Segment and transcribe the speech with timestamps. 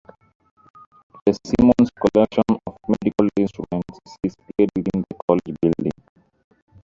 [1.27, 5.91] The Symons Collection of medical instruments is displayed within the College building.